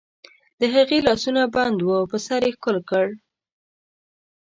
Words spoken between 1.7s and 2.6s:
وو، په سر یې